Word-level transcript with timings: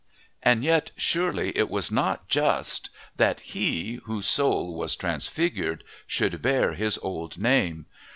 And 0.41 0.63
yet, 0.63 0.89
surely, 0.97 1.55
it 1.55 1.69
was 1.69 1.91
not 1.91 2.27
just 2.27 2.89
that 3.17 3.41
he, 3.41 3.99
whose 4.05 4.25
soul 4.25 4.73
was 4.75 4.95
transfigured, 4.95 5.83
should 6.07 6.41
bear 6.41 6.73
his 6.73 6.97
old 7.03 7.37
name. 7.37 7.85